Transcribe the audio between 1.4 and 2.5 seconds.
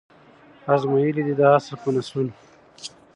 اصل په نسلونو